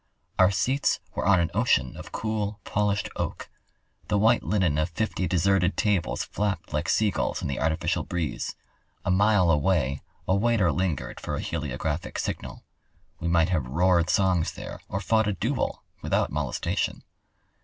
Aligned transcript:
Our 0.39 0.49
seats 0.49 0.99
were 1.13 1.27
on 1.27 1.39
an 1.39 1.51
ocean 1.53 1.95
of 1.95 2.11
cool, 2.11 2.59
polished 2.63 3.07
oak; 3.17 3.51
the 4.07 4.17
white 4.17 4.41
linen 4.41 4.79
of 4.79 4.89
fifty 4.89 5.27
deserted 5.27 5.77
tables 5.77 6.23
flapped 6.23 6.73
like 6.73 6.89
seagulls 6.89 7.43
in 7.43 7.47
the 7.47 7.59
artificial 7.59 8.01
breeze; 8.01 8.55
a 9.05 9.11
mile 9.11 9.51
away 9.51 10.01
a 10.27 10.33
waiter 10.35 10.71
lingered 10.71 11.19
for 11.19 11.35
a 11.35 11.39
heliographic 11.43 12.17
signal—we 12.17 13.27
might 13.27 13.49
have 13.49 13.67
roared 13.67 14.09
songs 14.09 14.53
there 14.53 14.79
or 14.89 15.01
fought 15.01 15.27
a 15.27 15.33
duel 15.33 15.83
without 16.01 16.31
molestation. 16.31 17.03